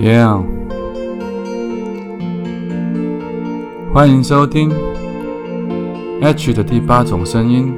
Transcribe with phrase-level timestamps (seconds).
[0.00, 0.44] Yeah，
[3.92, 4.70] 欢迎收听
[6.22, 7.74] H 的第八种声音，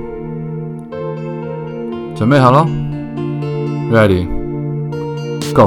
[2.14, 2.66] 准备好了
[3.90, 5.64] ？Ready，Go。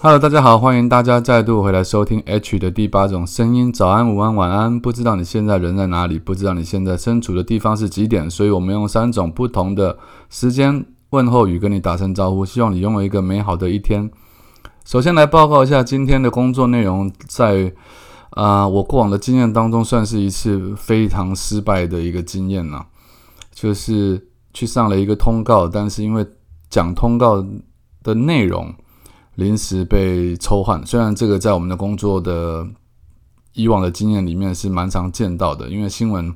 [0.00, 3.72] Hello，大家好，欢迎大家再度回来收听 H 的第八种声音。
[3.72, 4.78] 早安、午安、晚安。
[4.78, 9.98] 不知道你现在人在哪里，不知道你现在身处的地方是几点，所以我们用三种不同的
[10.30, 14.08] 时间问候语跟你打声招呼，希望你拥有一个美好的一天。
[14.84, 17.74] 首先来报告一下今天的工作内容，在
[18.30, 22.86] 啊我过往的经验当中，算是一次非常失败的一个经验了，
[23.52, 26.24] 就是去上了一个通告，但是因为
[26.70, 27.44] 讲通告
[28.04, 28.72] 的内容。
[29.38, 32.66] 临时被抽换，虽然这个在我们的工作的
[33.52, 36.34] 以往的经验里面是蛮常见到的，因为新闻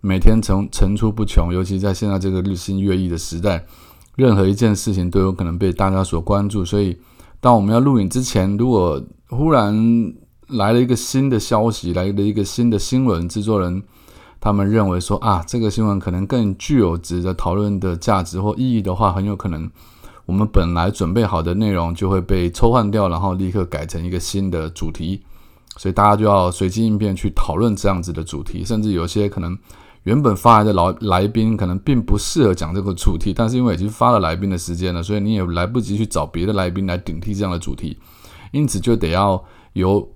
[0.00, 3.66] 每天层层出不穷，尤其在现在这个日新月异的时代，
[4.14, 6.64] 任何一件事情都有可能被大家所关注。
[6.64, 6.96] 所以，
[7.40, 9.74] 当我们要录影之前，如果忽然
[10.46, 13.82] 来了一个新的消息，来了一个新的新闻，制作人
[14.38, 19.68] 他们认为说啊，这个新闻可能更具有值得讨论的价值或意义的话，很有可能。
[20.28, 25.22] 我们本来准备好的内容就会被抽换掉，然后立刻改成一个新的主题，
[25.78, 29.56] 所以大家就要随机应变去讨论这样子的主题，甚至有些可能
[30.02, 37.96] 原本发来的来来宾可能并不适合讲这个主题，但是因为已经发了来宾的时间了，所以你也来不及去找别的来宾来顶替这样的主题，
[38.52, 39.42] 因此就得要
[39.72, 40.06] 由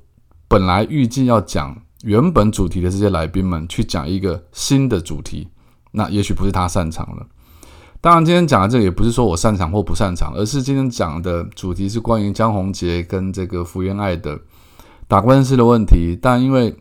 [0.47, 5.49] 本来预计要讲原本主题的这些来宾们去讲一个新的主题，
[5.91, 7.27] 那也许不是他擅长了。
[8.03, 14.37] 当然，今天讲的这个也不是说我擅长或不擅长，而是今天讲的主题是关于江宏杰跟这个福原爱的
[15.07, 16.19] 打官司的问题。
[16.21, 16.75] 但因为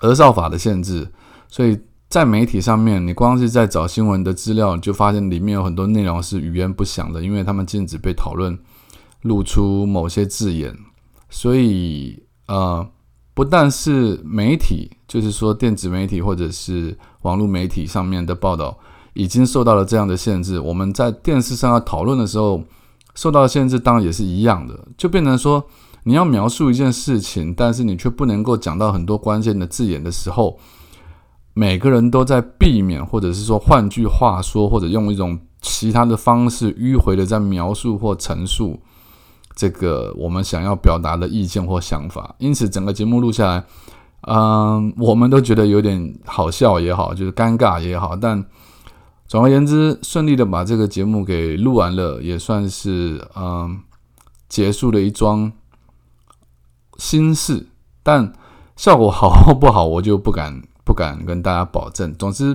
[0.00, 1.06] 儿少法的限制，
[1.48, 1.78] 所以
[2.08, 8.58] 在媒体上面，你光是在找新闻的资料，就发现里面有很多内容是语言不详的，因为他们禁止被讨论
[9.20, 10.74] 露出某些字眼。
[11.28, 12.88] 所以，呃，
[13.34, 18.78] 不但是媒体，就是说电子媒体或者是网络媒体上面的报道。
[19.14, 22.62] 已经受到了这样的限制，我们在电视上要讨论的时候，
[23.14, 25.62] 受到的限制当然也是一样的，就变成说
[26.04, 30.58] 你要描述一件事情，但是你却不能够讲到很多关键的字眼的时候，
[31.52, 38.80] 每个人都在避免，或者是说换句话说，或者用一种其他的方式迂回的在描述或陈述
[39.54, 43.64] 这个我们想要表达的意见或想法，因此整个节目录下来，
[44.22, 48.42] 嗯，我们都觉得有点好笑也好，就是尴尬也好，但。
[49.32, 53.80] 总而言之，顺利的把这个节目给录完了，也算是嗯
[54.46, 55.50] 结束了一桩
[56.98, 57.66] 心事。
[58.02, 58.30] 但
[58.76, 62.14] 效果好或不好，我就不敢不敢跟大家保证。
[62.18, 62.54] 总之，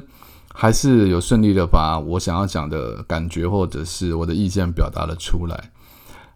[0.53, 5.71] 还是有顺利的把我想要讲的感觉或者是我的意见表达了出来。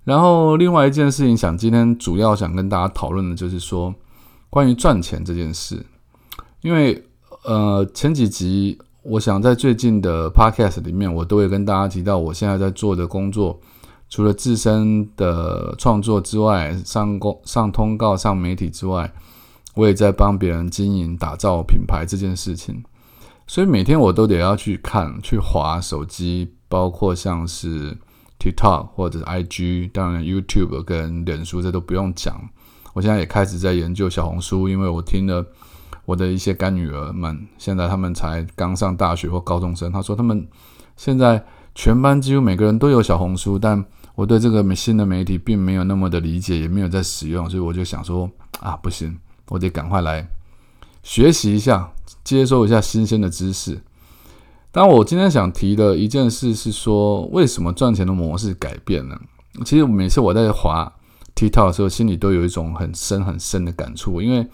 [0.06, 3.94] 然后，另外一件事情，想今天主要想跟大家讨论的就是说
[4.50, 5.86] 关于赚钱这件事，
[6.62, 7.06] 因为
[7.44, 8.80] 呃前几集。
[9.04, 13.60] 我想在最近的 podcast 里面，我都会跟大家提到我现在在做的工作，
[14.10, 19.12] 除了自身的创作之外，上公上通告、上媒体之外，
[19.74, 22.84] 我也在帮别人经营、打造品牌这件事情。
[23.48, 27.98] 所以每天我都得要去看、去划手机，包括像是
[28.40, 32.40] TikTok 或者是 IG，当然 YouTube 跟脸书这都不用讲。
[32.94, 35.44] 我现在也开始在研究小红书，因为我听了。
[36.06, 39.92] 我的一些干女儿们，现在他们才刚上大学或高中生。
[39.92, 40.48] 他说他们
[40.98, 41.44] 现在
[41.76, 43.84] 全班几乎每个人都有小红书，但
[44.16, 48.30] 我对这个新的媒体并没有那么的理解，也没有在使用，所以我就想说
[48.60, 49.18] 啊，不行，
[49.50, 50.28] 我得赶快来
[51.04, 51.92] 学习一下，
[52.24, 53.80] 接收一下新鲜的知识。
[54.72, 59.22] 当我今天想提的一件事是说，为什么赚钱的模式改变了？
[59.64, 60.92] 其实每次我在滑
[61.36, 64.48] TikTok 的时候，心里都有一种很深很深的感触，因为。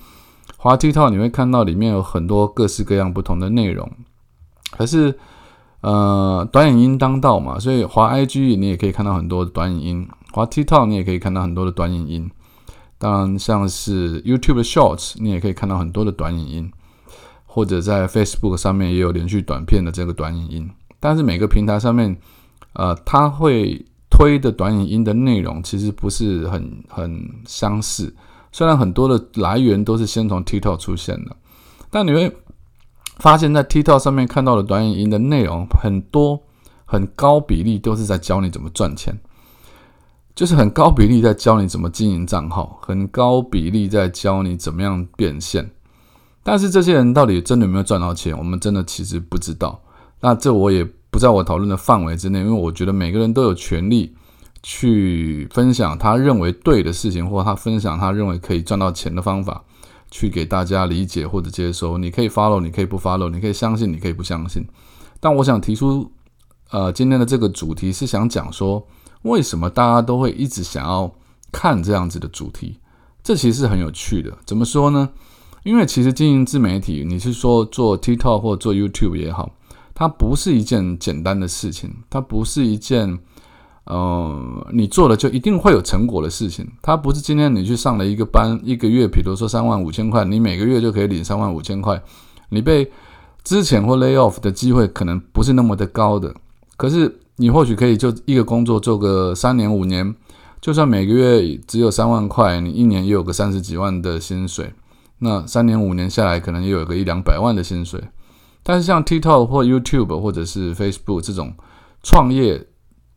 [0.57, 3.89] 滑 TikTok 你会看到里面有很多各式各样不同的内容，
[4.71, 5.17] 可是
[5.81, 12.29] 呃短影音当道嘛，所以滑 IG 你也可以看到很多短影音，滑 TikTok 你也可以看到很多的短影音。
[12.97, 16.71] 当然像是 YouTube 的 Shorts 你也可以看到很多的短影音，
[17.45, 20.69] 或者在 Facebook 上面也有连续短片的这个短影音。
[20.99, 22.17] 但是每个平台上面
[22.73, 28.15] 呃它会推的短影音的内容其实不是很很相似。
[28.51, 31.35] 虽然很多的来源都是先从 TikTok 出现的，
[31.89, 32.35] 但你会
[33.17, 36.41] 发现在 TikTok 上面看到的短影音的内容很多，
[36.85, 39.17] 很高比例都是在教你怎么赚钱。
[40.35, 45.67] 就是很高比例在教你怎么经营账号，很高比例在教你怎么样变现。
[46.43, 49.81] 但是这些人到底真的有没有赚到钱，我们真的其实不知道。
[50.19, 54.15] 那这我也不在我讨论的范围之内，因为我觉得每个人都有权利
[54.69, 59.63] 去分享他认为对的事情，或他分享他认为可以赚到钱的方法，
[60.11, 61.97] 去给大家理解或者接收。
[61.97, 64.67] 你可以 follow，你可以不 follow，你可以相信，你可以不相信。
[65.21, 66.11] 但我想提出，
[66.71, 68.85] 呃，今天的这个主题是想讲说。
[69.23, 71.11] 为什么大家都会一直想要
[71.51, 72.79] 看这样子的主题？
[73.23, 74.37] 这其实是很有趣的。
[74.45, 75.09] 怎么说呢？
[75.63, 79.51] 因为其实经营自媒体，你是说做 TikTok 或做 YouTube 也好，
[79.95, 83.19] 它不是一件简单的事情，它不是一件
[83.87, 86.67] 呃你做了就一定会有成果的事情。
[86.81, 92.01] 它不是今天你去上了一个班，一个月，比如说三万五千块，你每个月就可以领三万五千块。
[92.49, 92.91] 你被
[93.43, 96.33] 之前或 lay off 的机会可能不是那么的高的，
[96.75, 97.19] 可是。
[97.39, 100.15] 你或许可以就一个工作做个三年五年，
[100.59, 104.73] 就算每个月只有三万块，你一年也有个三十几万的薪水。
[105.19, 108.03] 那三年五年下来，可能也有个一两百万的薪水。
[108.63, 111.53] 但是像 TikTok 或 YouTube 或者是 Facebook 这种
[112.01, 112.65] 创业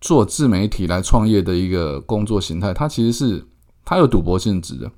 [0.01, 3.45] 做自媒体来创业的一个工作形态，它其实是
[3.85, 4.91] 它有赌博性质的。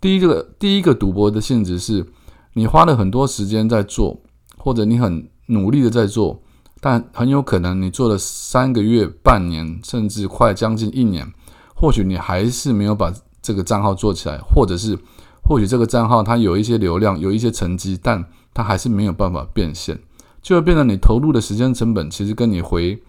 [0.00, 2.06] 第一个第一个赌博的性质是，
[2.52, 4.20] 你花了很多时间在做，
[4.56, 6.40] 或者你很努力的在做。
[6.80, 11.26] 但很有可能，你做了三个月、半年，甚至快将近一年，
[11.74, 13.10] 或许你还是没有把
[13.40, 14.98] 这个账号做起来，或者是
[15.42, 18.22] 或许这个账号它有一些流量、有一些成绩，但
[18.52, 19.98] 它还是没有办法变现，
[20.42, 23.02] 就会变成你投入的时间成本其实跟你回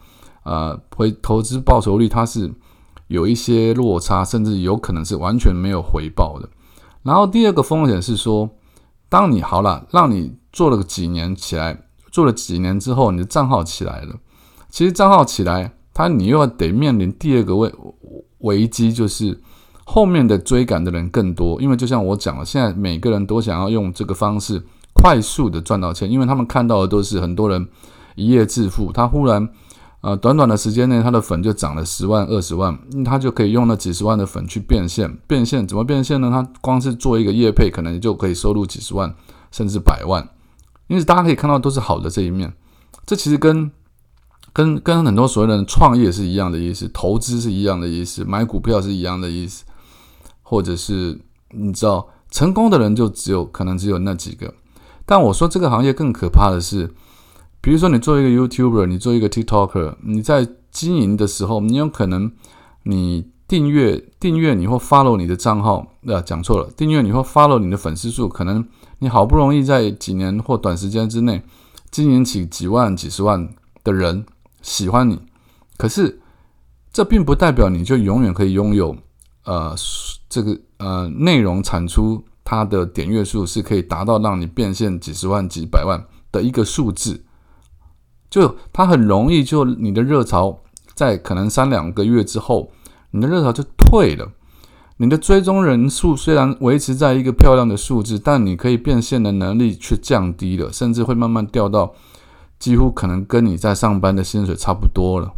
[0.46, 2.50] 呃回投资报酬率它是
[3.08, 6.50] 有一些落差，甚至有可能是完全没有回报的。
[7.04, 8.50] 然后第二个风险是说，
[9.10, 11.82] 当你好了，让你做了几年起来。
[12.12, 14.16] 做了几年之后，你的账号起来了。
[14.70, 17.70] 其实账号起来，它你又要得面临第二个危
[18.38, 19.38] 危机，就是
[19.84, 21.62] 后面的追赶的人更多。
[21.62, 24.64] 因为就像我讲了，现在每个人都想要用这个方式
[24.94, 27.68] 快速的赚到钱，因为他们看到的都是很多人
[28.16, 28.94] 一夜致富。
[28.94, 29.50] 他忽然
[30.06, 35.12] 呃短短的时间内，他的粉就涨了十万、二十万，他就可以用那几十万的粉去变现。
[35.26, 36.30] 变现怎么变现呢？
[36.30, 39.12] 他光是做一个业配，可能就可以收入几十万，
[39.50, 40.30] 甚至百万。
[40.86, 42.54] 因为大家可以看到都是好的这一面，
[43.08, 43.72] 这其实跟
[44.54, 49.66] 跟跟很多所谓的创业是一样的意思，投资是一样的意思，买股票是一样的意思，
[50.44, 51.20] 或者是
[51.50, 54.54] 你知道成功的人就只有可能只有那几个。
[55.04, 56.94] 但我说这个行业更可怕的是，
[57.66, 62.32] 比如说你做一个 YouTuber，你做一个 TikToker，你在经营的时候，你有可能
[62.84, 68.64] 你订阅订阅你或 follow 你的账号，啊，讲错了，订阅你或 follow 你的粉丝数可能。
[69.00, 71.42] 你好不容易在几年或短时间之内
[71.90, 73.50] 经营起几万、几十万
[73.84, 74.24] 的人
[74.62, 75.20] 喜欢你，
[75.76, 76.22] 可是
[76.94, 78.96] 这并不代表你就永远可以拥有
[79.46, 79.76] 呃
[80.30, 87.25] 这个呃内容产出它的点阅数是可以达到让你变现几十万、几百万的一个数字，
[88.30, 90.60] 就它很容易就你的热潮
[90.94, 92.72] 在可能三两个月之后，
[93.12, 94.32] 你的热潮就退了。
[94.98, 101.94] 你的追踪人数虽然维持在一个漂亮的数字，但你可以变现的能力却降低了，甚至会慢慢掉到
[102.58, 105.34] 几乎可能跟你在上班的薪水差不多了。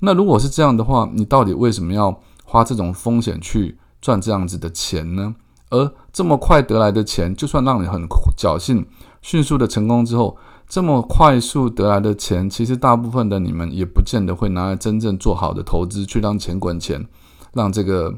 [0.00, 5.34] 那如果是这样的话，你到底为什么要花这种风险去赚这样子的钱呢？
[5.70, 8.86] 而这么快得来的钱，就算让你很侥幸、
[9.22, 10.36] 迅速的成功之后，
[10.68, 17.06] 这么快速得来的钱，其实大部分的你们也不见得会拿来真正做好的投资，去让钱滚钱，
[17.52, 18.14] 让这个。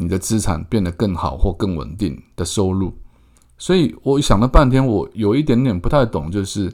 [0.00, 2.92] 你的资产变得更好或更稳定的收入，
[3.58, 6.72] 所以我想了半天，我有一点点不太懂，就是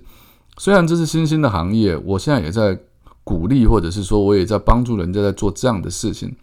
[0.58, 2.78] 虽然这是新兴的行业，我现在也在
[3.24, 6.36] 鼓励，或者是说我也在帮助人家在做这样的事情，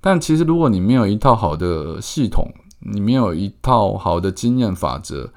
[0.00, 2.44] 但其实如果你没有一套好的系统，
[2.80, 5.30] 你没有一套好的经验法则，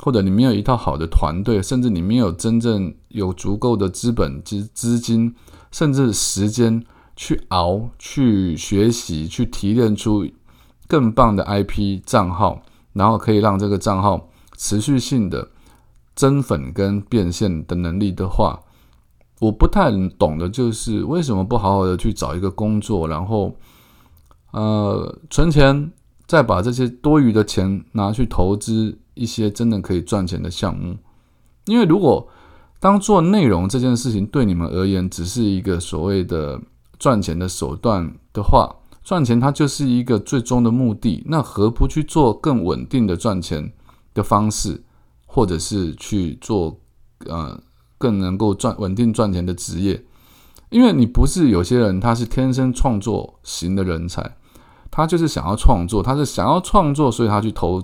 [0.00, 5.34] 或者你没有一套好的团队，甚至你没有真正有足够的资本、资资金，
[5.70, 6.84] 甚至时间。
[7.16, 10.26] 去熬，去学习，去提炼出
[10.88, 12.62] 更棒的 IP 账号，
[12.94, 15.46] 然后可以让这个账号持续性的
[16.14, 18.58] 增粉跟变现的能力的话，
[19.38, 23.54] 我不太懂的就是为什么不好好的去找一个工作，然后
[24.52, 25.92] 呃存钱，
[26.26, 30.96] 再把这些多余的钱拿去投资一些真的可以赚钱的项目。
[31.66, 32.28] 因为如果
[32.78, 36.60] 当做内容这件事情对你们而言只是一个所谓的。
[37.00, 41.24] 赚钱的手段的话，赚钱它就是一个最终的目的。
[41.28, 43.72] 那何不去做更稳定的赚钱
[44.12, 44.82] 的方式，
[45.24, 46.78] 或者是去做
[47.24, 47.58] 呃
[47.96, 50.04] 更能够赚稳定赚钱的职业？
[50.68, 54.36] 因为你不是有些人他是天生创作型的人才，
[54.90, 57.82] 他就是想要创作，他是想要创作，所以他去投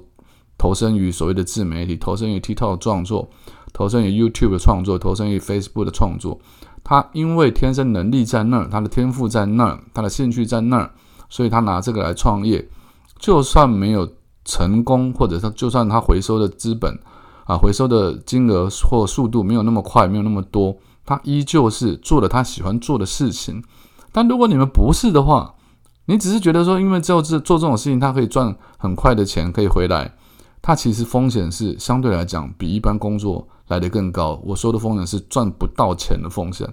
[0.58, 3.28] 投身于所谓的自媒体，投身于 TikTok 创作，
[3.72, 6.38] 投身于 YouTube 的创作，投身于 Facebook 的创作。
[6.82, 10.90] 他因为天生能力在那儿，他的天赋在那儿，他的兴趣在那儿，
[11.28, 12.68] 所以他拿这个来创业。
[13.18, 14.08] 就算没有
[14.44, 16.96] 成功，或者说就算他回收的资本
[17.44, 23.62] 啊，回收的金额或速度没有那么快，没有那么多，他依旧是做了他喜欢做的事情。
[24.12, 25.54] 但如果你们不是的话，
[26.04, 30.14] 你只是觉得说，因为只有这做这种事情，他可以赚很快的钱，可以回来，
[30.66, 34.42] 它其实风险是相对来讲比一般工作来的更高。
[34.44, 36.68] 我说的风险是赚不到钱的风险。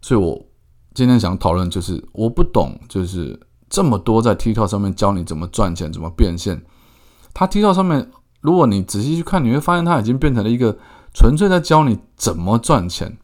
[0.00, 0.40] 所以我
[0.94, 6.64] 今天想讨论就是，我不懂，就是这么多在 TikTok 上面教你怎么赚钱、怎么变现。
[7.32, 8.08] 他 TikTok 上面，
[8.40, 10.78] 如果你仔细去看，你会发现它已经变成了一个
[11.12, 13.18] 纯粹在教你怎么赚钱。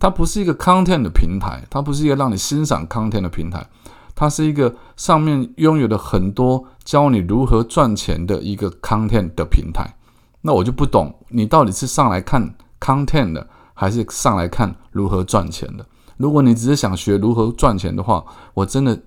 [0.00, 3.64] 它不是一个 content 的平台，它不是一个让你欣赏 content 的平台，
[4.14, 9.96] 它是一个上面拥有了很多教你如何赚钱的一个 content 的平台。
[10.42, 15.86] 那我就不懂，你到底是上来看 content 的，还是上来看如何赚钱的？
[16.16, 19.02] 如果你只是想学如何赚钱的话，我真的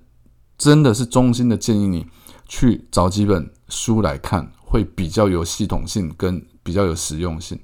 [0.57, 2.05] 真的是衷心的建议你
[2.47, 7.57] 去找几本书来看，会比较有系统性跟比较有实用性。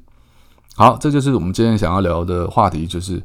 [0.75, 3.21] 好，这就是我们今天想要聊的话题，就是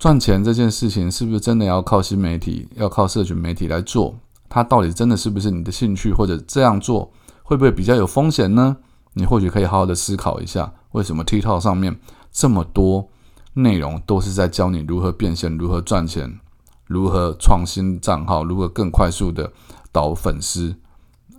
[0.00, 4.16] 赚钱这件事情是不是真的要靠新媒体、要靠社群媒体来做？
[4.48, 8.78] 它到底真的是不是你的兴趣，或者这样做会不会比较有风险呢？
[9.12, 12.00] 你或许可以好好的思考一下，为什么 TikTok 上面
[12.32, 13.10] 这么多
[13.52, 16.40] 内容都是在教你如何变现、如何赚钱、
[16.86, 19.52] 如何创新账号、如何更快速的
[19.92, 20.74] 导粉丝，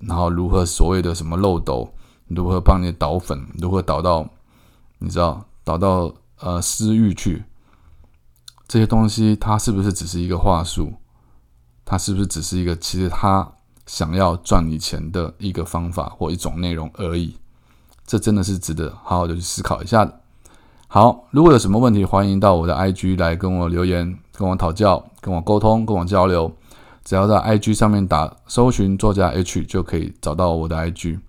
[0.01, 1.91] 然后如何所谓的什么漏斗，
[2.27, 4.29] 如何帮你导粉，如何导到。
[4.99, 7.43] 你知道导到呃私域去
[8.71, 10.93] 这些东西，它是不是只是一个话术？
[11.83, 13.45] 它是不是只是一个其实他
[13.85, 17.35] 想要赚你钱的一个方法或一种内容而已？
[18.07, 20.21] 这真的是值得好好的去思考一下的。
[20.87, 26.49] 好，如果有什么问题，欢迎到我的 IG 来跟我留言，跟我讨教，跟我沟通，跟我交流。
[27.03, 31.19] 只要在 IG 上面打搜寻作家 H 就可以找到我的 IG，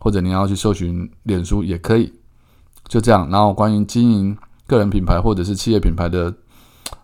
[0.00, 2.12] 或者你要去搜寻脸书也可以。
[2.86, 4.36] 就这样，然后关于经营
[4.66, 6.30] 个人品牌或者是企业品牌的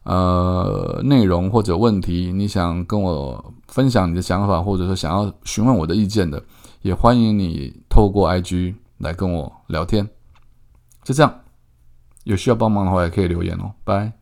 [0.02, 6.42] 呃内容或者问题，你想跟我分享你的想法，或者说想要询问我的意见的，
[6.82, 10.08] 也欢迎你透过 IG 来跟我聊天。
[11.02, 11.34] 就这样，
[12.24, 14.19] 有需要帮忙的话也可以留言哦，拜。